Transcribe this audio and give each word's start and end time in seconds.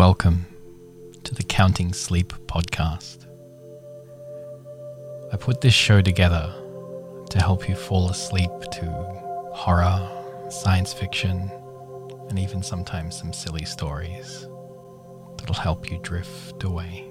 Welcome 0.00 0.46
to 1.24 1.34
the 1.34 1.42
Counting 1.42 1.92
Sleep 1.92 2.32
podcast. 2.46 3.26
I 5.30 5.36
put 5.36 5.60
this 5.60 5.74
show 5.74 6.00
together 6.00 6.54
to 7.28 7.38
help 7.38 7.68
you 7.68 7.74
fall 7.74 8.08
asleep 8.08 8.50
to 8.72 8.86
horror, 9.52 10.08
science 10.48 10.94
fiction, 10.94 11.50
and 12.30 12.38
even 12.38 12.62
sometimes 12.62 13.18
some 13.18 13.34
silly 13.34 13.66
stories 13.66 14.48
that'll 15.36 15.54
help 15.54 15.90
you 15.90 15.98
drift 15.98 16.64
away. 16.64 17.04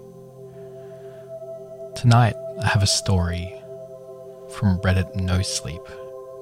Tonight, 1.96 2.34
I 2.60 2.66
have 2.66 2.82
a 2.82 2.88
story 2.88 3.54
from 4.56 4.80
Reddit 4.80 5.16
No 5.16 5.44
Sleep 5.44 5.84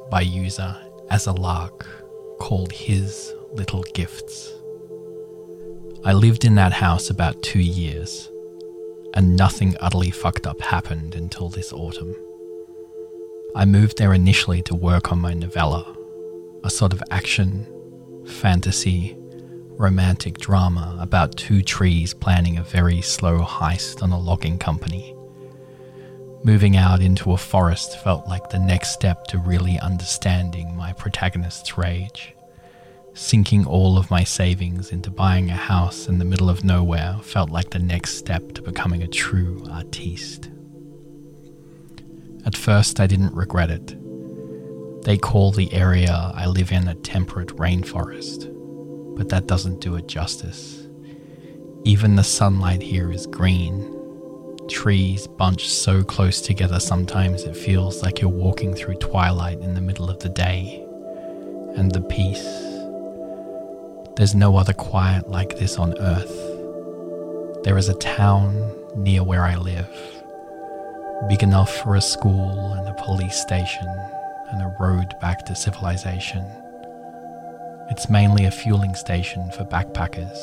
by 0.10 0.22
user 0.22 0.78
As 1.10 1.28
a 1.28 1.34
Lark 1.34 1.86
called 2.40 2.72
His 2.72 3.34
Little 3.52 3.84
Gifts. 3.94 4.57
I 6.08 6.14
lived 6.14 6.46
in 6.46 6.56
that 6.56 6.72
house 6.72 7.10
about 7.10 7.44
two 7.44 7.60
years, 7.60 8.32
and 9.14 9.36
nothing 9.36 9.76
utterly 9.82 10.10
fucked 10.10 10.48
up 10.48 10.62
happened 10.62 11.16
until 11.16 11.50
this 11.50 11.74
autumn. 11.74 12.16
I 13.58 13.66
moved 13.66 13.98
there 13.98 14.14
initially 14.14 14.62
to 14.62 14.74
work 14.74 15.12
on 15.12 15.20
my 15.20 15.34
novella, 15.34 15.98
a 16.64 16.70
sort 16.70 16.94
of 16.94 17.04
action, 17.12 17.68
fantasy, 18.26 19.18
romantic 19.72 20.38
drama 20.38 20.98
about 20.98 21.36
two 21.36 21.62
trees 21.62 22.14
planning 22.14 22.58
a 22.58 22.64
very 22.64 23.02
slow 23.02 23.40
heist 23.40 24.02
on 24.02 24.14
a 24.14 24.18
logging 24.18 24.60
company. 24.60 25.14
Moving 26.42 26.78
out 26.78 27.02
into 27.02 27.34
a 27.34 27.38
forest 27.38 28.02
felt 28.02 28.30
like 28.30 28.50
the 28.50 28.60
next 28.60 28.94
step 28.94 29.28
to 29.28 29.40
really 29.40 29.78
understanding 29.80 30.74
my 30.74 30.94
protagonist's 30.94 31.78
rage. 31.78 32.34
Sinking 33.18 33.66
all 33.66 33.98
of 33.98 34.12
my 34.12 34.24
savings 34.24 34.92
into 34.92 35.10
buying 35.10 35.50
a 35.50 35.56
house 35.56 36.08
in 36.08 36.20
the 36.20 36.24
middle 36.24 36.52
of 36.52 36.64
nowhere 36.64 37.18
felt 37.24 37.50
like 37.50 37.72
the 37.72 37.80
next 37.80 38.14
step 38.14 38.52
to 38.54 38.62
becoming 38.62 39.02
a 39.02 39.08
true 39.08 39.66
artiste. 39.72 40.52
At 42.46 42.56
first, 42.56 43.00
I 43.00 43.08
didn't 43.08 43.34
regret 43.34 43.72
it. 43.72 43.98
They 45.04 45.18
call 45.18 45.52
the 45.52 45.74
area 45.74 46.32
I 46.36 46.46
live 46.46 46.72
in 46.72 46.88
a 46.88 46.94
temperate 46.94 47.58
rainforest, 47.58 48.54
but 49.18 49.30
that 49.30 49.48
doesn't 49.48 49.82
do 49.82 49.96
it 49.96 50.08
justice. 50.08 50.88
Even 51.86 52.18
the 52.18 52.24
sunlight 52.24 52.84
here 52.84 53.12
is 53.12 53.26
green. 53.26 53.96
Trees 54.70 55.26
bunch 55.26 55.68
so 55.68 56.04
close 56.04 56.40
together 56.40 56.80
sometimes 56.80 57.46
it 57.46 57.58
feels 57.58 58.04
like 58.04 58.22
you're 58.22 58.30
walking 58.30 58.76
through 58.76 58.96
twilight 58.96 59.60
in 59.62 59.74
the 59.74 59.82
middle 59.82 60.08
of 60.08 60.20
the 60.20 60.30
day. 60.30 60.86
And 61.76 61.92
the 61.92 62.02
peace 62.02 62.77
there's 64.18 64.34
no 64.34 64.58
other 64.58 64.74
quiet 64.74 65.30
like 65.30 65.60
this 65.60 65.78
on 65.78 65.96
earth. 66.00 66.36
There 67.64 67.78
is 67.78 67.88
a 67.88 67.94
town 67.94 68.74
near 68.96 69.24
where 69.24 69.44
I 69.44 69.56
live, 69.56 69.88
big 71.30 71.44
enough 71.44 71.72
for 71.84 71.96
a 71.96 72.02
school 72.02 72.74
and 72.74 72.88
a 72.88 73.04
police 73.04 73.40
station 73.40 73.88
and 74.50 74.62
a 74.64 74.76
road 74.80 75.14
back 75.22 75.46
to 75.46 75.56
civilization. 75.56 76.44
It's 77.92 78.10
mainly 78.10 78.46
a 78.46 78.52
fueling 78.52 78.96
station 78.96 79.52
for 79.52 79.66
backpackers. 79.66 80.40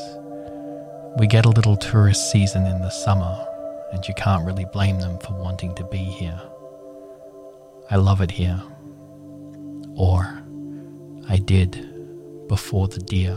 We 1.19 1.27
get 1.27 1.45
a 1.45 1.51
little 1.51 1.77
tourist 1.77 2.31
season 2.31 2.67
in 2.67 2.81
the 2.81 2.91
summer, 2.91 3.45
and 3.93 4.07
you 4.07 4.15
can't 4.15 4.47
really 4.47 4.67
blame 4.73 5.01
them 5.01 5.19
for 5.19 5.33
wanting 5.33 5.75
to 5.75 5.85
be 5.85 5.99
here. 5.99 6.41
I 7.91 7.97
love 7.97 8.21
it 8.21 8.31
here. 8.31 8.63
Or 9.97 10.43
I 11.29 11.39
did 11.39 12.47
before 12.47 12.87
the 12.87 13.01
deer. 13.01 13.37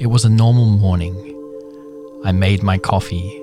It 0.00 0.06
was 0.06 0.24
a 0.24 0.30
normal 0.30 0.64
morning. 0.64 1.14
I 2.24 2.32
made 2.32 2.62
my 2.62 2.78
coffee, 2.78 3.38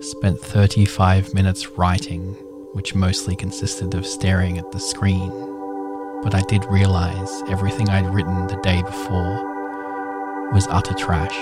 spent 0.00 0.38
35 0.38 1.32
minutes 1.32 1.78
writing, 1.78 2.34
which 2.74 2.94
mostly 2.94 3.34
consisted 3.34 3.94
of 3.94 4.04
staring 4.04 4.58
at 4.58 4.70
the 4.70 4.78
screen, 4.78 5.30
but 6.22 6.34
I 6.34 6.42
did 6.42 6.66
realize 6.66 7.42
everything 7.48 7.88
I'd 7.88 8.12
written 8.12 8.48
the 8.48 8.60
day 8.60 8.82
before 8.82 10.52
was 10.52 10.66
utter 10.68 10.92
trash. 10.92 11.34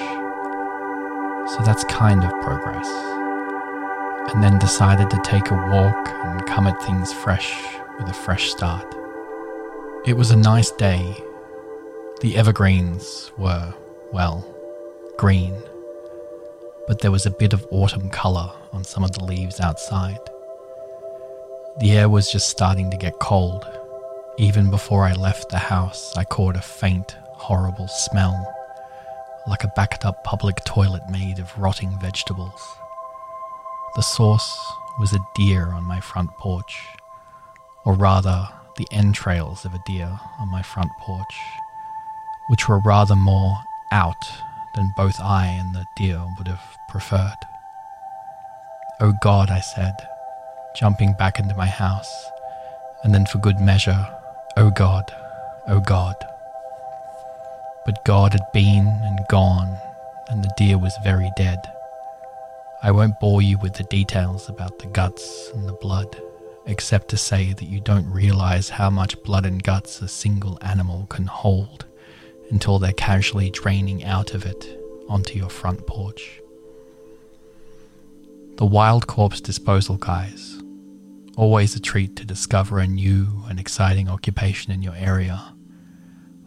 So 1.56 1.64
that's 1.64 1.82
kind 1.82 2.22
of 2.22 2.30
progress. 2.40 2.86
And 4.32 4.44
then 4.44 4.60
decided 4.60 5.10
to 5.10 5.20
take 5.24 5.50
a 5.50 5.56
walk 5.56 6.08
and 6.24 6.46
come 6.46 6.68
at 6.68 6.80
things 6.84 7.12
fresh 7.12 7.52
with 7.98 8.08
a 8.08 8.14
fresh 8.14 8.52
start. 8.52 8.94
It 10.06 10.16
was 10.16 10.30
a 10.30 10.36
nice 10.36 10.70
day. 10.70 11.16
The 12.20 12.36
evergreens 12.36 13.32
were 13.36 13.74
well, 14.14 14.46
green, 15.18 15.60
but 16.86 17.00
there 17.00 17.10
was 17.10 17.26
a 17.26 17.32
bit 17.32 17.52
of 17.52 17.66
autumn 17.72 18.08
colour 18.08 18.48
on 18.72 18.84
some 18.84 19.02
of 19.02 19.10
the 19.10 19.24
leaves 19.24 19.58
outside. 19.58 20.20
The 21.80 21.90
air 21.90 22.08
was 22.08 22.30
just 22.30 22.48
starting 22.48 22.92
to 22.92 22.96
get 22.96 23.18
cold. 23.18 23.66
Even 24.38 24.70
before 24.70 25.04
I 25.04 25.14
left 25.14 25.48
the 25.48 25.58
house, 25.58 26.16
I 26.16 26.22
caught 26.22 26.54
a 26.54 26.60
faint, 26.60 27.16
horrible 27.32 27.88
smell, 27.88 28.54
like 29.48 29.64
a 29.64 29.72
backed 29.74 30.04
up 30.04 30.22
public 30.22 30.64
toilet 30.64 31.02
made 31.10 31.40
of 31.40 31.58
rotting 31.58 31.98
vegetables. 32.00 32.62
The 33.96 34.02
source 34.02 34.56
was 35.00 35.12
a 35.12 35.26
deer 35.34 35.72
on 35.72 35.82
my 35.82 35.98
front 35.98 36.30
porch, 36.38 36.86
or 37.84 37.94
rather, 37.94 38.48
the 38.76 38.86
entrails 38.92 39.64
of 39.64 39.74
a 39.74 39.82
deer 39.84 40.20
on 40.38 40.52
my 40.52 40.62
front 40.62 40.90
porch, 41.00 41.34
which 42.48 42.68
were 42.68 42.78
rather 42.78 43.16
more 43.16 43.56
out 43.94 44.26
than 44.74 44.92
both 44.96 45.20
I 45.20 45.46
and 45.46 45.74
the 45.74 45.86
deer 45.96 46.20
would 46.36 46.48
have 46.48 46.76
preferred. 46.88 47.38
Oh 49.00 49.14
God, 49.22 49.50
I 49.50 49.60
said, 49.60 49.94
jumping 50.74 51.14
back 51.14 51.38
into 51.38 51.54
my 51.54 51.66
house, 51.66 52.12
and 53.04 53.14
then 53.14 53.24
for 53.26 53.38
good 53.38 53.60
measure, 53.60 54.08
Oh 54.56 54.70
God, 54.70 55.12
oh 55.66 55.80
God. 55.80 56.14
But 57.84 58.04
God 58.04 58.32
had 58.32 58.52
been 58.52 58.86
and 58.86 59.18
gone, 59.28 59.76
and 60.28 60.44
the 60.44 60.54
deer 60.56 60.78
was 60.78 60.96
very 61.02 61.30
dead. 61.36 61.58
I 62.82 62.92
won't 62.92 63.18
bore 63.18 63.42
you 63.42 63.58
with 63.58 63.74
the 63.74 63.82
details 63.84 64.48
about 64.48 64.78
the 64.78 64.86
guts 64.86 65.50
and 65.54 65.68
the 65.68 65.72
blood, 65.72 66.20
except 66.66 67.08
to 67.08 67.16
say 67.16 67.52
that 67.52 67.64
you 67.68 67.80
don't 67.80 68.08
realize 68.10 68.68
how 68.68 68.90
much 68.90 69.20
blood 69.24 69.44
and 69.44 69.60
guts 69.60 70.00
a 70.00 70.06
single 70.06 70.58
animal 70.62 71.06
can 71.06 71.26
hold 71.26 71.84
until 72.50 72.78
they're 72.78 72.92
casually 72.92 73.50
draining 73.50 74.04
out 74.04 74.34
of 74.34 74.44
it 74.44 74.78
onto 75.08 75.38
your 75.38 75.50
front 75.50 75.86
porch. 75.86 76.40
The 78.56 78.66
wild 78.66 79.06
corpse 79.06 79.40
disposal 79.40 79.96
guys, 79.96 80.62
always 81.36 81.74
a 81.74 81.80
treat 81.80 82.16
to 82.16 82.24
discover 82.24 82.78
a 82.78 82.86
new 82.86 83.42
and 83.48 83.58
exciting 83.58 84.08
occupation 84.08 84.72
in 84.72 84.82
your 84.82 84.94
area. 84.94 85.52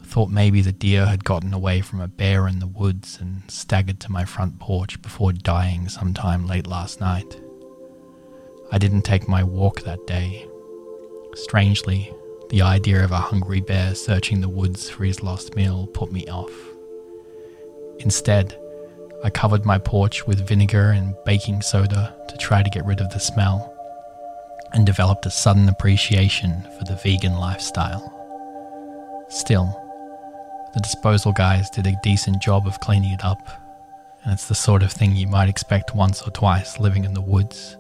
thought 0.04 0.30
maybe 0.30 0.62
the 0.62 0.72
deer 0.72 1.06
had 1.06 1.26
gotten 1.26 1.54
away 1.54 1.82
from 1.82 2.00
a 2.00 2.08
bear 2.08 2.48
in 2.48 2.60
the 2.60 2.68
woods 2.68 3.18
and 3.20 3.44
staggered 3.52 4.00
to 4.00 4.12
my 4.12 4.24
front 4.24 4.58
porch 4.58 5.02
before 5.02 5.34
dying 5.34 5.90
sometime 5.90 6.48
late 6.48 6.66
last 6.66 7.02
night. 7.02 7.42
I 8.72 8.78
didn't 8.78 9.02
take 9.02 9.28
my 9.28 9.44
walk 9.44 9.82
that 9.82 10.08
day. 10.08 10.48
Strangely, 11.36 12.14
the 12.50 12.62
idea 12.62 13.04
of 13.04 13.12
a 13.12 13.18
hungry 13.18 13.62
bear 13.62 13.94
searching 13.94 14.42
the 14.42 14.50
woods 14.50 14.90
for 14.90 15.04
his 15.04 15.22
lost 15.22 15.56
meal 15.56 15.88
put 15.88 16.12
me 16.12 16.26
off. 16.28 16.52
Instead, 18.00 18.58
I 19.24 19.30
covered 19.30 19.66
my 19.66 19.78
porch 19.78 20.26
with 20.26 20.48
vinegar 20.48 20.92
and 20.92 21.16
baking 21.26 21.62
soda 21.62 22.16
to 22.30 22.38
try 22.38 22.64
to 22.64 22.70
get 22.70 22.86
rid 22.86 23.02
of 23.02 23.10
the 23.10 23.20
smell, 23.20 23.74
and 24.74 24.86
developed 24.86 25.26
a 25.26 25.32
sudden 25.32 25.68
appreciation 25.68 26.62
for 26.78 26.86
the 26.86 27.00
vegan 27.04 27.36
lifestyle. 27.36 28.14
Still, 29.30 29.66
the 30.74 30.80
disposal 30.80 31.34
guys 31.34 31.70
did 31.70 31.88
a 31.88 32.00
decent 32.04 32.42
job 32.42 32.68
of 32.68 32.80
cleaning 32.80 33.12
it 33.12 33.26
up, 33.26 33.50
and 34.24 34.32
it's 34.32 34.48
the 34.48 34.56
sort 34.56 34.84
of 34.84 34.92
thing 34.92 35.16
you 35.16 35.28
might 35.28 35.50
expect 35.50 35.96
once 35.96 36.22
or 36.22 36.32
twice 36.32 36.80
living 36.80 37.04
in 37.04 37.14
the 37.14 37.22
woods. 37.22 37.76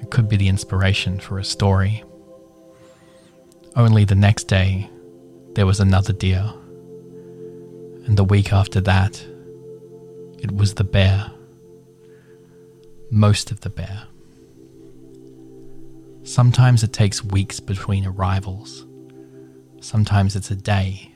It 0.00 0.10
could 0.10 0.28
be 0.28 0.36
the 0.36 0.48
inspiration 0.48 1.20
for 1.20 1.38
a 1.38 1.44
story 1.44 2.02
only 3.76 4.04
the 4.04 4.14
next 4.14 4.44
day, 4.44 4.88
there 5.54 5.66
was 5.66 5.80
another 5.80 6.12
deer. 6.12 6.52
And 8.06 8.16
the 8.16 8.24
week 8.24 8.52
after 8.52 8.80
that, 8.82 9.24
it 10.38 10.52
was 10.52 10.74
the 10.74 10.84
bear. 10.84 11.30
Most 13.10 13.50
of 13.50 13.60
the 13.60 13.70
bear. 13.70 14.04
Sometimes 16.22 16.82
it 16.82 16.92
takes 16.92 17.24
weeks 17.24 17.60
between 17.60 18.06
arrivals. 18.06 18.86
Sometimes 19.80 20.36
it's 20.36 20.50
a 20.50 20.56
day. 20.56 21.12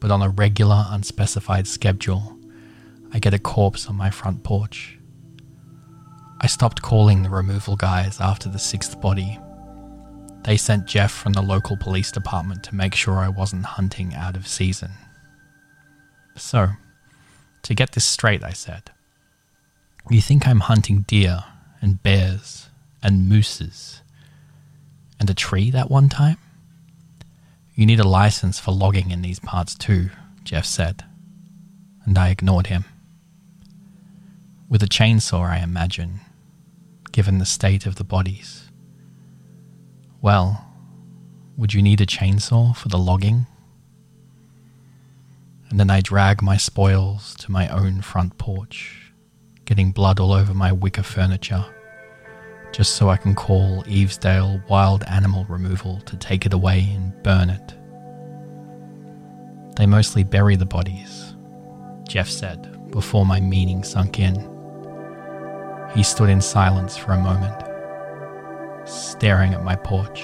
But 0.00 0.10
on 0.10 0.22
a 0.22 0.28
regular, 0.28 0.86
unspecified 0.88 1.66
schedule, 1.66 2.38
I 3.12 3.18
get 3.18 3.34
a 3.34 3.38
corpse 3.38 3.88
on 3.88 3.96
my 3.96 4.10
front 4.10 4.42
porch. 4.42 4.98
I 6.40 6.46
stopped 6.46 6.82
calling 6.82 7.22
the 7.22 7.30
removal 7.30 7.76
guys 7.76 8.20
after 8.20 8.48
the 8.48 8.58
sixth 8.58 9.00
body 9.00 9.38
they 10.44 10.56
sent 10.56 10.86
Jeff 10.86 11.12
from 11.12 11.32
the 11.32 11.42
local 11.42 11.76
police 11.76 12.10
department 12.10 12.62
to 12.64 12.74
make 12.74 12.94
sure 12.94 13.14
I 13.18 13.28
wasn't 13.28 13.66
hunting 13.66 14.14
out 14.14 14.36
of 14.36 14.46
season. 14.46 14.92
So, 16.36 16.68
to 17.62 17.74
get 17.74 17.92
this 17.92 18.04
straight, 18.04 18.44
I 18.44 18.52
said, 18.52 18.90
you 20.10 20.20
think 20.22 20.46
I'm 20.46 20.60
hunting 20.60 21.04
deer 21.06 21.44
and 21.82 22.02
bears 22.02 22.70
and 23.02 23.28
mooses 23.28 24.00
and 25.20 25.28
a 25.28 25.34
tree 25.34 25.70
that 25.70 25.90
one 25.90 26.08
time? 26.08 26.38
You 27.74 27.84
need 27.86 28.00
a 28.00 28.08
license 28.08 28.58
for 28.58 28.72
logging 28.72 29.10
in 29.10 29.22
these 29.22 29.38
parts 29.38 29.74
too, 29.74 30.10
Jeff 30.44 30.64
said, 30.64 31.04
and 32.04 32.16
I 32.16 32.30
ignored 32.30 32.68
him. 32.68 32.84
With 34.68 34.82
a 34.82 34.86
chainsaw, 34.86 35.48
I 35.48 35.58
imagine, 35.58 36.20
given 37.12 37.38
the 37.38 37.46
state 37.46 37.86
of 37.86 37.96
the 37.96 38.04
bodies. 38.04 38.67
Well, 40.20 40.64
would 41.56 41.74
you 41.74 41.82
need 41.82 42.00
a 42.00 42.06
chainsaw 42.06 42.76
for 42.76 42.88
the 42.88 42.98
logging? 42.98 43.46
And 45.70 45.78
then 45.78 45.90
I 45.90 46.00
drag 46.00 46.42
my 46.42 46.56
spoils 46.56 47.36
to 47.36 47.52
my 47.52 47.68
own 47.68 48.00
front 48.00 48.38
porch, 48.38 49.12
getting 49.64 49.92
blood 49.92 50.18
all 50.18 50.32
over 50.32 50.54
my 50.54 50.72
wicker 50.72 51.02
furniture, 51.02 51.64
just 52.72 52.96
so 52.96 53.10
I 53.10 53.16
can 53.16 53.34
call 53.34 53.84
Eavesdale 53.86 54.62
Wild 54.68 55.04
Animal 55.04 55.44
Removal 55.44 56.00
to 56.00 56.16
take 56.16 56.46
it 56.46 56.52
away 56.52 56.88
and 56.94 57.22
burn 57.22 57.50
it. 57.50 57.74
They 59.76 59.86
mostly 59.86 60.24
bury 60.24 60.56
the 60.56 60.66
bodies, 60.66 61.36
Jeff 62.08 62.28
said 62.28 62.90
before 62.90 63.26
my 63.26 63.38
meaning 63.38 63.84
sunk 63.84 64.18
in. 64.18 64.34
He 65.94 66.02
stood 66.02 66.30
in 66.30 66.40
silence 66.40 66.96
for 66.96 67.12
a 67.12 67.20
moment, 67.20 67.67
staring 68.88 69.54
at 69.54 69.64
my 69.64 69.76
porch 69.76 70.22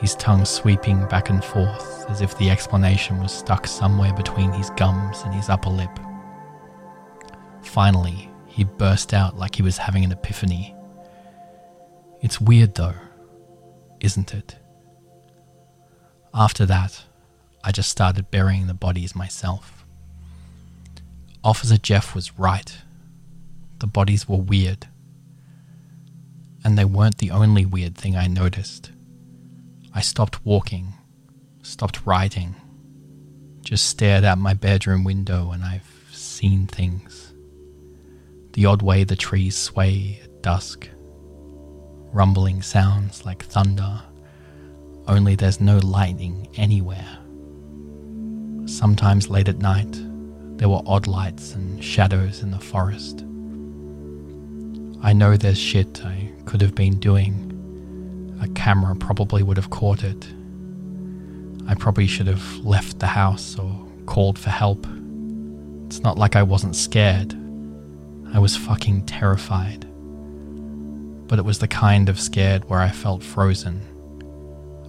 his 0.00 0.14
tongue 0.14 0.44
sweeping 0.44 1.06
back 1.08 1.28
and 1.28 1.44
forth 1.44 2.08
as 2.08 2.20
if 2.20 2.36
the 2.38 2.50
explanation 2.50 3.20
was 3.20 3.32
stuck 3.32 3.66
somewhere 3.66 4.12
between 4.12 4.52
his 4.52 4.70
gums 4.70 5.22
and 5.22 5.34
his 5.34 5.48
upper 5.48 5.70
lip. 5.70 5.90
Finally, 7.62 8.30
he 8.46 8.64
burst 8.64 9.12
out 9.12 9.36
like 9.36 9.56
he 9.56 9.62
was 9.62 9.78
having 9.78 10.04
an 10.04 10.12
epiphany. 10.12 10.74
It's 12.22 12.40
weird 12.40 12.76
though, 12.76 12.94
isn't 14.00 14.32
it? 14.34 14.56
After 16.32 16.64
that, 16.66 17.04
I 17.64 17.72
just 17.72 17.88
started 17.88 18.30
burying 18.30 18.68
the 18.68 18.74
bodies 18.74 19.16
myself. 19.16 19.84
Officer 21.42 21.76
Jeff 21.76 22.14
was 22.14 22.38
right. 22.38 22.78
The 23.80 23.86
bodies 23.86 24.28
were 24.28 24.36
weird. 24.36 24.86
And 26.68 26.76
they 26.76 26.84
weren't 26.84 27.16
the 27.16 27.30
only 27.30 27.64
weird 27.64 27.96
thing 27.96 28.14
I 28.14 28.26
noticed. 28.26 28.90
I 29.94 30.02
stopped 30.02 30.44
walking, 30.44 30.92
stopped 31.62 32.04
writing, 32.04 32.56
just 33.62 33.86
stared 33.86 34.22
out 34.22 34.36
my 34.36 34.52
bedroom 34.52 35.02
window 35.02 35.50
and 35.50 35.64
I've 35.64 35.90
seen 36.12 36.66
things. 36.66 37.32
The 38.52 38.66
odd 38.66 38.82
way 38.82 39.04
the 39.04 39.16
trees 39.16 39.56
sway 39.56 40.20
at 40.22 40.42
dusk, 40.42 40.86
rumbling 42.12 42.60
sounds 42.60 43.24
like 43.24 43.42
thunder, 43.42 44.02
only 45.06 45.36
there's 45.36 45.62
no 45.62 45.78
lightning 45.78 46.48
anywhere. 46.54 47.16
Sometimes 48.66 49.30
late 49.30 49.48
at 49.48 49.56
night, 49.56 49.98
there 50.58 50.68
were 50.68 50.82
odd 50.84 51.06
lights 51.06 51.54
and 51.54 51.82
shadows 51.82 52.42
in 52.42 52.50
the 52.50 52.60
forest. 52.60 53.20
I 55.02 55.14
know 55.14 55.38
there's 55.38 55.56
shit 55.56 56.04
I 56.04 56.27
could 56.48 56.62
have 56.62 56.74
been 56.74 56.98
doing 56.98 58.38
a 58.40 58.48
camera 58.54 58.96
probably 58.96 59.42
would 59.42 59.58
have 59.58 59.68
caught 59.68 60.02
it. 60.02 60.26
I 61.66 61.74
probably 61.74 62.06
should 62.06 62.26
have 62.26 62.56
left 62.64 63.00
the 63.00 63.06
house 63.06 63.58
or 63.58 63.70
called 64.06 64.38
for 64.38 64.48
help. 64.48 64.86
It's 65.84 66.00
not 66.00 66.16
like 66.16 66.36
I 66.36 66.42
wasn't 66.42 66.74
scared. 66.74 67.34
I 68.32 68.38
was 68.38 68.56
fucking 68.56 69.04
terrified. 69.04 69.86
But 71.28 71.38
it 71.38 71.44
was 71.44 71.58
the 71.58 71.68
kind 71.68 72.08
of 72.08 72.18
scared 72.18 72.64
where 72.70 72.80
I 72.80 72.88
felt 72.88 73.22
frozen. 73.22 73.82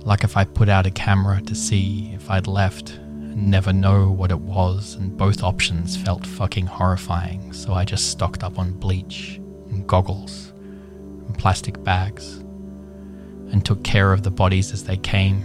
Like 0.06 0.24
if 0.24 0.38
I 0.38 0.46
put 0.46 0.70
out 0.70 0.86
a 0.86 0.92
camera 0.92 1.42
to 1.42 1.56
see 1.56 2.12
if 2.14 2.30
I'd 2.30 2.48
left 2.48 2.92
and 2.92 3.52
never 3.52 3.74
know 3.74 4.10
what 4.10 4.32
it 4.32 4.40
was, 4.40 4.96
and 4.96 5.18
both 5.18 5.44
options 5.44 5.98
felt 5.98 6.26
fucking 6.26 6.68
horrifying, 6.68 7.52
so 7.52 7.74
I 7.74 7.84
just 7.84 8.12
stocked 8.12 8.46
up 8.46 8.58
on 8.58 8.72
bleach 8.72 9.42
and 9.72 9.86
goggles 9.86 10.49
plastic 11.40 11.84
bags 11.84 12.38
and 13.52 13.66
took 13.66 13.84
care 13.84 14.14
of 14.14 14.22
the 14.22 14.30
bodies 14.30 14.72
as 14.72 14.84
they 14.84 14.98
came. 14.98 15.42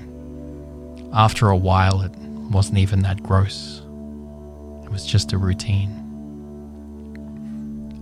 After 1.15 1.49
a 1.49 1.57
while, 1.57 2.03
it 2.03 2.13
wasn't 2.51 2.79
even 2.79 3.01
that 3.03 3.23
gross. 3.23 3.81
It 4.85 4.91
was 4.91 5.07
just 5.07 5.33
a 5.33 5.39
routine. 5.39 6.01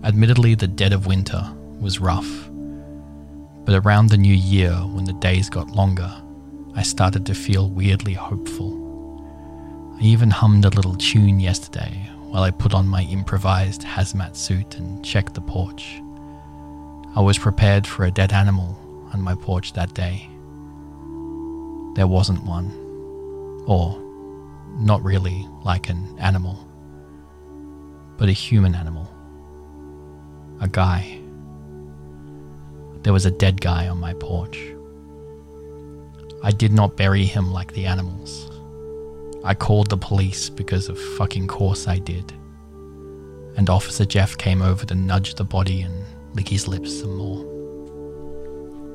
Admittedly, 0.03 0.55
the 0.55 0.67
dead 0.67 0.91
of 0.91 1.05
winter 1.05 1.41
was 1.79 2.01
rough, 2.01 2.49
but 3.63 3.85
around 3.85 4.09
the 4.09 4.17
new 4.17 4.35
year, 4.35 4.73
when 4.73 5.05
the 5.05 5.13
days 5.13 5.49
got 5.49 5.69
longer, 5.69 6.11
I 6.75 6.83
started 6.83 7.25
to 7.27 7.33
feel 7.35 7.69
weirdly 7.69 8.13
hopeful. 8.13 8.81
I 9.99 10.03
even 10.03 10.31
hummed 10.31 10.65
a 10.65 10.69
little 10.69 10.95
tune 10.95 11.39
yesterday 11.39 12.09
while 12.23 12.43
I 12.43 12.51
put 12.51 12.73
on 12.73 12.87
my 12.87 13.03
improvised 13.03 13.83
hazmat 13.83 14.35
suit 14.35 14.75
and 14.75 15.05
checked 15.05 15.35
the 15.35 15.41
porch. 15.41 16.01
I 17.15 17.21
was 17.21 17.37
prepared 17.37 17.85
for 17.85 18.05
a 18.05 18.11
dead 18.11 18.33
animal 18.33 18.75
on 19.13 19.21
my 19.21 19.35
porch 19.35 19.73
that 19.73 19.93
day. 19.93 20.27
There 21.93 22.07
wasn't 22.07 22.43
one, 22.43 22.71
or 23.67 24.01
not 24.79 25.03
really 25.03 25.47
like 25.63 25.89
an 25.89 26.17
animal, 26.17 26.67
but 28.17 28.29
a 28.29 28.31
human 28.31 28.73
animal. 28.73 29.07
A 30.59 30.67
guy. 30.67 31.19
There 33.03 33.13
was 33.13 33.27
a 33.27 33.31
dead 33.31 33.61
guy 33.61 33.87
on 33.89 33.99
my 33.99 34.15
porch. 34.15 34.59
I 36.41 36.49
did 36.49 36.73
not 36.73 36.97
bury 36.97 37.25
him 37.25 37.51
like 37.51 37.73
the 37.73 37.85
animals. 37.85 38.49
I 39.43 39.53
called 39.53 39.91
the 39.91 39.97
police 39.97 40.49
because 40.49 40.89
of 40.89 40.99
fucking 40.99 41.47
course 41.47 41.87
I 41.87 41.99
did. 41.99 42.33
And 43.55 43.69
Officer 43.69 44.03
Jeff 44.03 44.35
came 44.35 44.63
over 44.63 44.83
to 44.87 44.95
nudge 44.95 45.35
the 45.35 45.43
body 45.43 45.81
and 45.81 46.03
lick 46.33 46.49
his 46.49 46.67
lips 46.67 46.99
some 46.99 47.15
more. 47.15 47.43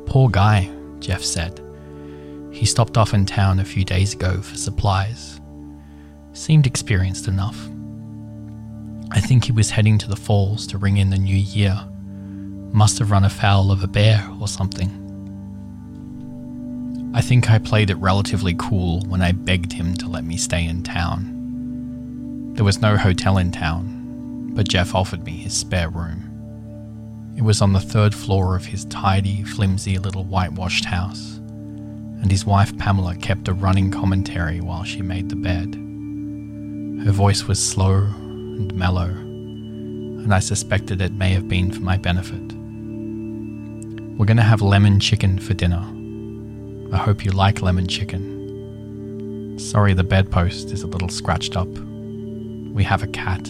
Poor 0.07 0.29
guy, 0.29 0.71
Jeff 1.01 1.23
said. 1.23 1.61
He 2.51 2.67
stopped 2.67 2.97
off 2.97 3.15
in 3.15 3.27
town 3.27 3.61
a 3.61 3.65
few 3.65 3.85
days 3.85 4.15
ago 4.15 4.41
for 4.41 4.57
supplies. 4.57 5.41
Seemed 6.33 6.67
experienced 6.67 7.29
enough. 7.29 7.59
I 9.11 9.21
think 9.21 9.45
he 9.45 9.53
was 9.53 9.71
heading 9.71 9.99
to 9.99 10.09
the 10.09 10.17
falls 10.17 10.67
to 10.69 10.79
ring 10.79 10.97
in 10.99 11.11
the 11.11 11.19
new 11.19 11.37
year. 11.37 11.79
Must 12.73 12.99
have 12.99 13.11
run 13.11 13.25
afoul 13.25 13.71
of 13.71 13.83
a 13.83 13.87
bear 13.87 14.29
or 14.41 14.49
something. 14.49 15.05
I 17.15 17.21
think 17.23 17.51
I 17.51 17.59
played 17.59 17.91
it 17.91 17.97
relatively 17.97 18.55
cool 18.59 19.01
when 19.07 19.23
I 19.23 19.33
begged 19.33 19.73
him 19.73 19.95
to 19.95 20.09
let 20.09 20.25
me 20.25 20.37
stay 20.37 20.67
in 20.67 20.83
town. 20.83 22.53
There 22.55 22.65
was 22.65 22.83
no 22.83 22.97
hotel 22.97 23.39
in 23.39 23.51
town, 23.51 24.51
but 24.55 24.69
Jeff 24.69 24.95
offered 24.95 25.25
me 25.25 25.33
his 25.33 25.55
spare 25.55 25.89
room. 25.89 26.28
It 27.39 27.45
was 27.45 27.63
on 27.63 27.73
the 27.73 27.79
third 27.79 28.17
floor 28.17 28.57
of 28.57 28.67
his 28.67 28.85
tidy, 28.87 29.45
flimsy 29.45 29.97
little 29.97 30.25
whitewashed 30.25 30.85
house, 30.85 31.37
and 31.37 32.33
his 32.33 32.45
wife 32.45 32.77
Pamela 32.79 33.15
kept 33.15 33.47
a 33.47 33.53
running 33.53 33.93
commentary 33.93 34.61
while 34.61 34.83
she 34.83 35.03
made 35.03 35.29
the 35.29 35.37
bed. 35.37 35.77
Her 37.07 37.13
voice 37.13 37.45
was 37.45 37.65
slow 37.65 37.99
and 37.99 38.75
mellow, 38.75 39.07
and 39.07 40.35
I 40.35 40.41
suspected 40.41 41.01
it 41.01 41.13
may 41.13 41.31
have 41.31 41.47
been 41.47 41.71
for 41.71 41.81
my 41.81 41.97
benefit. 41.97 42.43
We're 44.19 44.27
going 44.27 44.37
to 44.37 44.43
have 44.43 44.61
lemon 44.61 44.99
chicken 44.99 45.39
for 45.39 45.55
dinner. 45.55 45.87
I 46.93 46.97
hope 46.97 47.25
you 47.25 47.31
like 47.31 47.63
lemon 47.63 47.87
chicken. 47.87 49.61
Sorry 49.61 49.95
the 49.95 50.03
bedpost 50.03 50.73
is 50.73 50.83
a 50.83 50.89
little 50.89 51.09
scratched 51.09 51.57
up. 51.57 51.69
We 51.69 52.83
have 52.83 53.05
a 53.05 53.09
cat. 53.09 53.49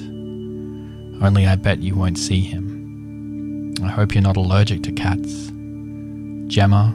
Only 1.22 1.46
I 1.46 1.56
bet 1.56 1.78
you 1.78 1.94
won't 1.94 2.18
see 2.18 2.42
him. 2.42 2.77
I 3.82 3.88
hope 3.88 4.14
you're 4.14 4.22
not 4.22 4.36
allergic 4.36 4.82
to 4.84 4.92
cats. 4.92 5.52
Gemma, 6.48 6.94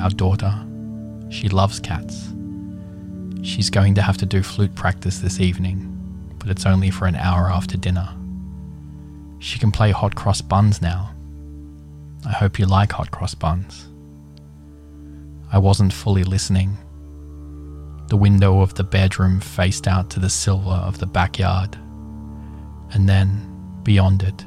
our 0.00 0.10
daughter, 0.10 0.54
she 1.28 1.48
loves 1.48 1.80
cats. 1.80 2.32
She's 3.42 3.68
going 3.68 3.94
to 3.96 4.02
have 4.02 4.16
to 4.18 4.26
do 4.26 4.42
flute 4.42 4.74
practice 4.74 5.18
this 5.18 5.38
evening, 5.38 5.90
but 6.38 6.48
it's 6.48 6.64
only 6.64 6.90
for 6.90 7.06
an 7.06 7.16
hour 7.16 7.50
after 7.50 7.76
dinner. 7.76 8.08
She 9.38 9.58
can 9.58 9.70
play 9.70 9.90
hot 9.90 10.14
cross 10.14 10.40
buns 10.40 10.80
now. 10.80 11.10
I 12.26 12.32
hope 12.32 12.58
you 12.58 12.64
like 12.64 12.92
hot 12.92 13.10
cross 13.10 13.34
buns. 13.34 13.86
I 15.52 15.58
wasn't 15.58 15.92
fully 15.92 16.24
listening. 16.24 16.78
The 18.08 18.16
window 18.16 18.60
of 18.60 18.74
the 18.74 18.84
bedroom 18.84 19.40
faced 19.40 19.86
out 19.86 20.08
to 20.10 20.20
the 20.20 20.30
silver 20.30 20.70
of 20.70 20.98
the 20.98 21.06
backyard, 21.06 21.76
and 22.92 23.06
then, 23.06 23.80
beyond 23.82 24.22
it, 24.22 24.44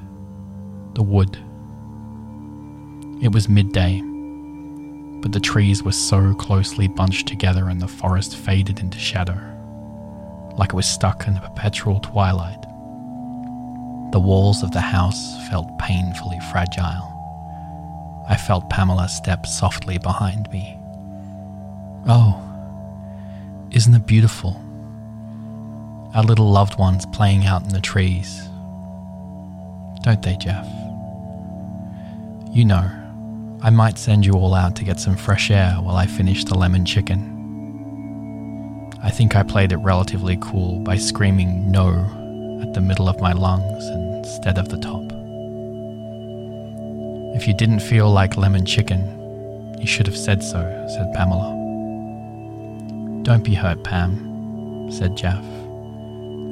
the 0.96 1.04
wood. 1.04 1.38
It 3.20 3.32
was 3.32 3.50
midday, 3.50 4.02
but 5.22 5.32
the 5.32 5.40
trees 5.40 5.82
were 5.82 5.92
so 5.92 6.36
closely 6.36 6.88
bunched 6.88 7.28
together 7.28 7.68
and 7.68 7.82
the 7.82 7.88
forest 7.88 8.36
faded 8.36 8.80
into 8.80 9.00
shadow, 9.00 9.38
like 10.56 10.70
it 10.70 10.76
was 10.76 10.86
stuck 10.86 11.28
in 11.28 11.36
a 11.36 11.42
perpetual 11.42 12.00
twilight. 12.00 12.62
The 14.12 14.20
walls 14.20 14.62
of 14.62 14.72
the 14.72 14.82
house 14.82 15.36
felt 15.50 15.80
painfully 15.80 16.40
fragile. 16.52 17.14
I 18.30 18.38
felt 18.38 18.70
Pamela 18.70 19.10
step 19.10 19.48
softly 19.48 19.98
behind 19.98 20.48
me. 20.52 20.78
Oh, 22.08 22.40
isn't 23.72 23.96
it 23.96 24.06
beautiful? 24.06 24.62
Our 26.14 26.24
little 26.24 26.52
loved 26.52 26.78
ones 26.78 27.08
playing 27.08 27.48
out 27.48 27.64
in 27.64 27.70
the 27.70 27.82
trees. 27.82 28.48
Don't 30.04 30.22
they, 30.22 30.38
Jeff? 30.38 30.68
You 32.54 32.66
know, 32.66 32.92
I 33.62 33.72
might 33.72 33.98
send 33.98 34.24
you 34.24 34.34
all 34.34 34.54
out 34.54 34.76
to 34.76 34.84
get 34.84 35.00
some 35.00 35.18
fresh 35.18 35.50
air 35.50 35.74
while 35.82 35.96
I 35.96 36.06
finish 36.06 36.46
the 36.46 36.56
lemon 36.56 36.86
chicken. 36.86 37.34
I 39.02 39.10
think 39.10 39.36
I 39.36 39.42
played 39.42 39.72
it 39.72 39.78
relatively 39.78 40.38
cool 40.40 40.80
by 40.80 40.98
screaming 40.98 41.72
no 41.72 41.90
at 42.62 42.76
the 42.76 42.82
middle 42.82 43.10
of 43.10 43.20
my 43.20 43.34
lungs 43.34 43.84
instead 43.88 44.60
of 44.60 44.70
the 44.70 44.78
top. 44.78 45.02
If 47.36 47.48
you 47.48 47.56
didn't 47.56 47.80
feel 47.80 48.12
like 48.12 48.38
lemon 48.38 48.64
chicken, 48.64 49.76
you 49.80 49.88
should 49.88 50.06
have 50.06 50.18
said 50.18 50.44
so, 50.44 50.62
said 50.96 51.12
Pamela. 51.14 51.50
Don't 53.24 53.44
be 53.44 53.56
hurt, 53.56 53.84
Pam, 53.84 54.92
said 54.92 55.18
Jeff. 55.18 55.44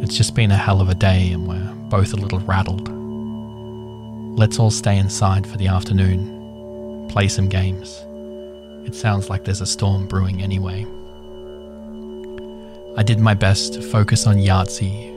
It's 0.02 0.18
just 0.18 0.34
been 0.34 0.52
a 0.52 0.58
hell 0.58 0.82
of 0.82 0.90
a 0.90 0.96
day 0.96 1.32
and 1.32 1.48
we're 1.48 1.74
both 1.90 2.14
a 2.14 2.18
little 2.18 2.40
rattled. 2.40 2.90
Let's 4.38 4.58
all 4.58 4.72
stay 4.72 4.98
inside 4.98 5.46
for 5.46 5.58
the 5.58 5.68
afternoon, 5.68 6.35
play 7.10 7.28
some 7.28 7.48
games. 7.48 8.04
It 8.88 8.96
sounds 8.96 9.30
like 9.30 9.44
there's 9.44 9.62
a 9.62 9.66
storm 9.66 10.08
brewing 10.08 10.42
anyway. 10.42 10.86
I 12.98 13.04
did 13.04 13.20
my 13.20 13.34
best 13.34 13.74
to 13.74 13.82
focus 13.82 14.28
on 14.28 14.38
Yahtzee 14.38 15.10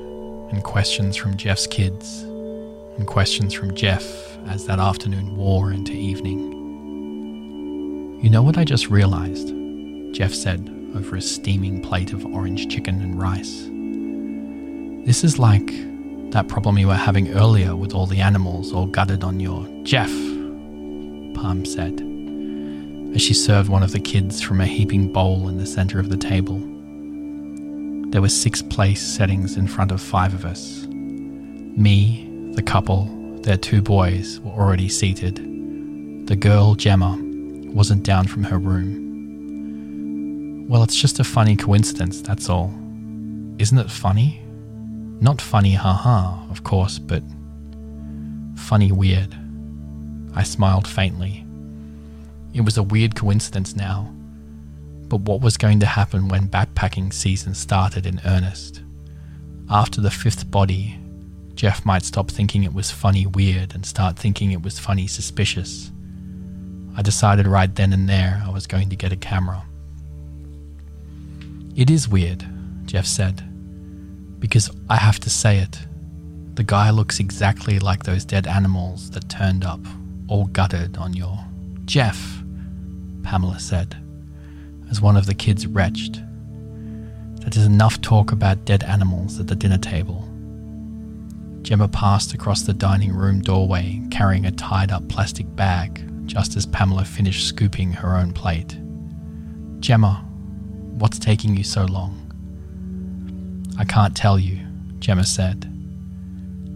and 0.50 0.64
questions 0.64 1.16
from 1.16 1.36
Jeff's 1.36 1.66
kids 1.66 2.22
and 2.22 3.06
questions 3.06 3.54
from 3.54 3.74
Jeff 3.74 4.04
as 4.48 4.66
that 4.66 4.78
afternoon 4.78 5.36
wore 5.36 5.70
into 5.72 5.92
evening. 5.92 6.56
You 8.22 8.30
know 8.30 8.42
what 8.42 8.58
I 8.58 8.64
just 8.64 8.90
realized? 8.90 9.54
Jeff 10.12 10.32
said 10.32 10.74
over 10.96 11.16
a 11.16 11.20
steaming 11.20 11.80
plate 11.82 12.12
of 12.12 12.24
orange 12.26 12.68
chicken 12.68 13.00
and 13.00 13.20
rice. 13.20 13.68
This 15.06 15.22
is 15.22 15.38
like 15.38 15.70
that 16.32 16.48
problem 16.48 16.78
you 16.78 16.88
were 16.88 16.94
having 16.94 17.32
earlier 17.34 17.76
with 17.76 17.94
all 17.94 18.06
the 18.06 18.20
animals 18.20 18.72
all 18.72 18.86
gutted 18.86 19.22
on 19.22 19.38
your 19.38 19.66
Jeff, 19.84 20.10
Pam 21.40 21.64
said, 21.64 22.00
as 23.14 23.22
she 23.22 23.32
served 23.32 23.68
one 23.68 23.84
of 23.84 23.92
the 23.92 24.00
kids 24.00 24.42
from 24.42 24.60
a 24.60 24.66
heaping 24.66 25.12
bowl 25.12 25.48
in 25.48 25.56
the 25.56 25.66
center 25.66 26.00
of 26.00 26.08
the 26.08 26.16
table. 26.16 26.58
There 28.10 28.20
were 28.20 28.28
six 28.28 28.60
place 28.60 29.00
settings 29.00 29.56
in 29.56 29.68
front 29.68 29.92
of 29.92 30.00
five 30.00 30.34
of 30.34 30.44
us. 30.44 30.86
Me, 30.88 32.52
the 32.54 32.62
couple, 32.62 33.04
their 33.42 33.56
two 33.56 33.80
boys 33.80 34.40
were 34.40 34.50
already 34.50 34.88
seated. 34.88 35.36
The 36.26 36.34
girl, 36.34 36.74
Gemma, 36.74 37.16
wasn't 37.72 38.02
down 38.02 38.26
from 38.26 38.42
her 38.42 38.58
room. 38.58 38.96
Well, 40.68 40.82
it's 40.82 40.96
just 40.96 41.20
a 41.20 41.24
funny 41.24 41.54
coincidence, 41.54 42.20
that's 42.20 42.50
all. 42.50 42.74
Isn't 43.58 43.78
it 43.78 43.90
funny? 43.90 44.42
Not 45.20 45.40
funny, 45.40 45.74
haha, 45.74 46.50
of 46.50 46.64
course, 46.64 46.98
but 46.98 47.22
funny 48.56 48.90
weird. 48.92 49.36
I 50.34 50.42
smiled 50.42 50.86
faintly. 50.86 51.44
It 52.54 52.62
was 52.62 52.76
a 52.76 52.82
weird 52.82 53.14
coincidence 53.14 53.76
now 53.76 54.12
but 55.08 55.22
what 55.22 55.40
was 55.40 55.56
going 55.56 55.80
to 55.80 55.86
happen 55.86 56.28
when 56.28 56.48
backpacking 56.48 57.12
season 57.12 57.54
started 57.54 58.06
in 58.06 58.20
earnest? 58.26 58.82
After 59.70 60.00
the 60.00 60.10
fifth 60.10 60.50
body, 60.50 60.98
Jeff 61.54 61.84
might 61.84 62.04
stop 62.04 62.30
thinking 62.30 62.64
it 62.64 62.74
was 62.74 62.90
funny 62.90 63.26
weird 63.26 63.74
and 63.74 63.84
start 63.84 64.18
thinking 64.18 64.52
it 64.52 64.62
was 64.62 64.78
funny 64.78 65.06
suspicious. 65.06 65.90
I 66.96 67.02
decided 67.02 67.46
right 67.46 67.74
then 67.74 67.92
and 67.92 68.08
there 68.08 68.42
I 68.44 68.50
was 68.50 68.66
going 68.66 68.90
to 68.90 68.96
get 68.96 69.12
a 69.12 69.16
camera. 69.16 69.64
It 71.74 71.90
is 71.90 72.08
weird, 72.08 72.44
Jeff 72.84 73.06
said, 73.06 73.42
because 74.40 74.70
I 74.90 74.96
have 74.96 75.20
to 75.20 75.30
say 75.30 75.58
it. 75.58 75.78
The 76.54 76.64
guy 76.64 76.90
looks 76.90 77.20
exactly 77.20 77.78
like 77.78 78.02
those 78.02 78.24
dead 78.24 78.46
animals 78.46 79.10
that 79.10 79.28
turned 79.28 79.64
up, 79.64 79.80
all 80.28 80.46
gutted 80.46 80.96
on 80.96 81.14
your. 81.14 81.38
Jeff, 81.84 82.42
Pamela 83.22 83.58
said 83.58 83.96
as 84.90 85.00
one 85.00 85.16
of 85.16 85.26
the 85.26 85.34
kids 85.34 85.66
retched. 85.66 86.20
That 87.40 87.56
is 87.56 87.66
enough 87.66 88.00
talk 88.00 88.32
about 88.32 88.64
dead 88.64 88.82
animals 88.84 89.38
at 89.40 89.46
the 89.46 89.54
dinner 89.54 89.78
table. 89.78 90.24
Gemma 91.62 91.88
passed 91.88 92.34
across 92.34 92.62
the 92.62 92.72
dining 92.72 93.12
room 93.12 93.40
doorway 93.40 94.00
carrying 94.10 94.46
a 94.46 94.50
tied 94.50 94.90
up 94.90 95.06
plastic 95.08 95.46
bag 95.56 96.04
just 96.26 96.56
as 96.56 96.66
Pamela 96.66 97.04
finished 97.04 97.46
scooping 97.46 97.92
her 97.92 98.16
own 98.16 98.32
plate. 98.32 98.78
Gemma, 99.80 100.24
what's 100.98 101.18
taking 101.18 101.56
you 101.56 101.64
so 101.64 101.84
long? 101.84 102.24
I 103.78 103.84
can't 103.84 104.16
tell 104.16 104.38
you, 104.38 104.58
Gemma 104.98 105.24
said. 105.24 105.62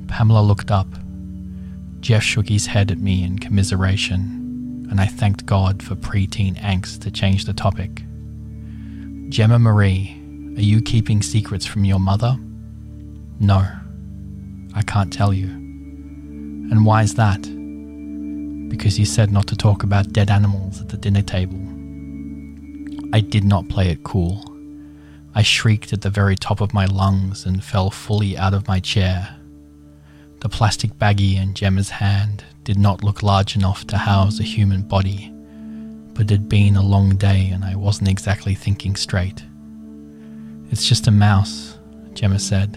Pamela 0.09 0.41
looked 0.41 0.71
up. 0.71 0.87
Jeff 2.03 2.23
shook 2.25 2.49
his 2.49 2.67
head 2.67 2.91
at 2.91 2.99
me 2.99 3.23
in 3.23 3.39
commiseration 3.39 4.89
and 4.91 5.01
I 5.01 5.07
thanked 5.07 5.47
God 5.47 5.83
for 5.83 5.95
preteen 5.95 6.61
angst 6.61 7.01
to 7.03 7.11
change 7.11 7.45
the 7.45 7.55
topic. 7.55 8.03
Gemma 9.31 9.59
Marie, 9.59 10.21
are 10.57 10.61
you 10.61 10.83
keeping 10.83 11.23
secrets 11.23 11.65
from 11.65 11.85
your 11.85 12.01
mother? 12.01 12.37
No, 13.39 13.65
I 14.75 14.83
can't 14.83 15.13
tell 15.13 15.33
you. 15.33 15.47
And 15.47 16.85
why 16.85 17.05
is 17.05 17.15
that? 17.15 17.41
Because 18.69 18.99
you 18.99 19.07
said 19.07 19.31
not 19.31 19.47
to 19.47 19.57
talk 19.57 19.83
about 19.83 20.13
dead 20.13 20.29
animals 20.29 20.81
at 20.81 20.89
the 20.89 20.97
dinner 20.97 21.23
table. 21.23 21.61
I 23.15 23.21
did 23.21 23.45
not 23.45 23.69
play 23.69 23.89
it 23.91 24.03
cool. 24.03 24.45
I 25.35 25.43
shrieked 25.43 25.93
at 25.93 26.03
the 26.03 26.11
very 26.11 26.35
top 26.35 26.61
of 26.61 26.75
my 26.75 26.85
lungs 26.87 27.47
and 27.47 27.63
fell 27.63 27.91
fully 27.91 28.37
out 28.37 28.55
of 28.55 28.67
my 28.67 28.81
chair. 28.81 29.37
The 30.43 30.49
plastic 30.49 30.99
baggie 30.99 31.37
in 31.37 31.55
Gemma's 31.55 31.89
hand 31.89 32.43
did 32.65 32.77
not 32.77 33.05
look 33.05 33.23
large 33.23 33.55
enough 33.55 33.87
to 33.87 33.97
house 33.97 34.41
a 34.41 34.43
human 34.43 34.83
body, 34.83 35.33
but 36.15 36.23
it 36.23 36.31
had 36.31 36.49
been 36.49 36.75
a 36.75 36.83
long 36.83 37.15
day 37.15 37.51
and 37.51 37.65
I 37.65 37.77
wasn't 37.77 38.09
exactly 38.09 38.57
thinking 38.57 38.97
straight. 38.97 39.45
It's 40.73 40.85
just 40.85 41.07
a 41.07 41.13
mouse, 41.13 41.79
Gemma 42.15 42.41
said. 42.41 42.75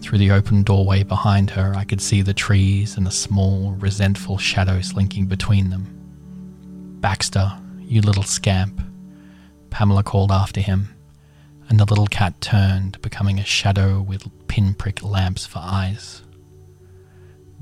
Through 0.00 0.18
the 0.18 0.32
open 0.32 0.64
doorway 0.64 1.04
behind 1.04 1.48
her, 1.50 1.72
I 1.76 1.84
could 1.84 2.00
see 2.00 2.22
the 2.22 2.34
trees 2.34 2.96
and 2.96 3.06
the 3.06 3.12
small, 3.12 3.74
resentful 3.74 4.38
shadow 4.38 4.80
slinking 4.80 5.26
between 5.26 5.70
them. 5.70 5.86
Baxter, 7.00 7.52
you 7.78 8.00
little 8.00 8.24
scamp, 8.24 8.82
Pamela 9.70 10.02
called 10.02 10.32
after 10.32 10.60
him, 10.60 10.88
and 11.68 11.78
the 11.78 11.84
little 11.84 12.08
cat 12.08 12.40
turned, 12.40 13.00
becoming 13.00 13.38
a 13.38 13.44
shadow 13.44 14.00
with 14.00 14.26
pinprick 14.48 15.04
lamps 15.04 15.46
for 15.46 15.60
eyes. 15.60 16.23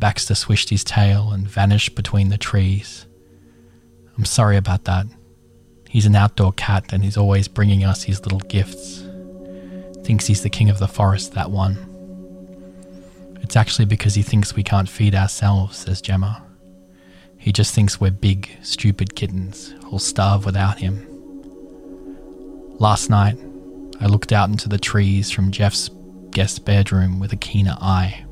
Baxter 0.03 0.35
swished 0.35 0.71
his 0.71 0.83
tail 0.83 1.31
and 1.31 1.47
vanished 1.47 1.95
between 1.95 2.29
the 2.29 2.37
trees. 2.37 3.07
I'm 4.19 4.25
sorry 4.25 4.57
about 4.57 4.83
that. 4.87 5.07
He's 5.89 6.07
an 6.07 6.17
outdoor 6.17 6.53
cat 6.55 6.93
and 6.93 7.05
he's 7.05 7.17
always 7.17 7.47
bringing 7.47 7.85
us 7.85 8.03
his 8.03 8.21
little 8.25 8.41
gifts. 8.41 9.05
Thinks 10.05 10.27
he's 10.27 10.43
the 10.43 10.51
king 10.51 10.71
of 10.71 10.81
the 10.81 10.89
forest, 10.89 11.35
that 11.35 11.53
one. 11.53 11.77
It's 13.43 13.55
actually 13.55 13.85
because 13.85 14.17
he 14.17 14.23
thinks 14.23 14.57
we 14.57 14.65
can't 14.65 14.89
feed 14.89 15.15
ourselves, 15.15 15.79
says 15.79 16.01
Gemma. 16.03 16.45
He 17.39 17.53
just 17.53 17.73
thinks 17.73 18.01
we're 18.01 18.11
big, 18.11 18.51
stupid 18.61 19.15
kittens 19.15 19.73
who'll 19.85 20.01
starve 20.01 20.45
without 20.45 20.81
him. 20.81 21.07
Last 22.81 23.09
night, 23.09 23.39
I 24.01 24.07
looked 24.07 24.33
out 24.33 24.49
into 24.49 24.69
the 24.69 24.79
trees 24.79 25.31
from 25.31 25.53
Jeff's 25.53 25.91
guest 26.33 26.65
bedroom 26.65 27.21
with 27.21 27.33
a 27.33 27.37
keener 27.37 27.77
eye. 27.81 28.25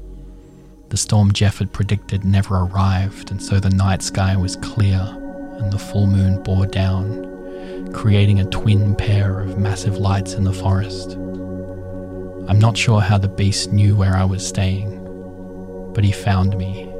The 0.90 0.96
storm 0.96 1.32
Jeff 1.32 1.58
had 1.58 1.72
predicted 1.72 2.24
never 2.24 2.56
arrived, 2.56 3.30
and 3.30 3.40
so 3.40 3.60
the 3.60 3.70
night 3.70 4.02
sky 4.02 4.36
was 4.36 4.56
clear 4.56 4.98
and 4.98 5.72
the 5.72 5.78
full 5.78 6.08
moon 6.08 6.42
bore 6.42 6.66
down, 6.66 7.92
creating 7.92 8.40
a 8.40 8.44
twin 8.46 8.96
pair 8.96 9.38
of 9.38 9.56
massive 9.56 9.98
lights 9.98 10.34
in 10.34 10.42
the 10.42 10.52
forest. 10.52 11.12
I'm 12.48 12.58
not 12.58 12.76
sure 12.76 13.00
how 13.00 13.18
the 13.18 13.28
beast 13.28 13.72
knew 13.72 13.94
where 13.94 14.16
I 14.16 14.24
was 14.24 14.44
staying, 14.44 14.98
but 15.94 16.02
he 16.02 16.10
found 16.10 16.58
me. 16.58 16.90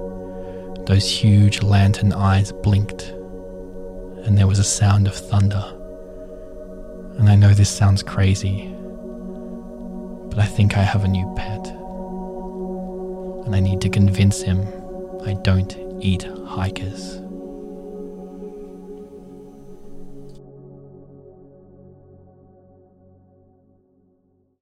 Those 0.87 1.11
huge 1.11 1.61
lantern 1.61 2.13
eyes 2.13 2.53
blinked, 2.53 3.09
and 4.25 4.39
there 4.39 4.47
was 4.47 4.61
a 4.61 4.65
sound 4.65 5.09
of 5.09 5.17
thunder. 5.17 5.65
And 7.19 7.29
I 7.29 7.35
know 7.35 7.55
this 7.55 7.71
sounds 7.71 8.05
crazy, 8.05 8.73
but 10.29 10.39
I 10.39 10.47
think 10.47 10.77
I 10.77 10.83
have 10.83 11.03
a 11.03 11.09
new 11.09 11.35
pet 11.37 11.80
and 13.45 13.55
I 13.55 13.61
need 13.61 13.81
to 13.83 13.89
convince 13.89 14.43
him 14.43 14.67
I 15.25 15.35
don't 15.35 15.77
eat 16.01 16.27
hikers. 16.47 17.21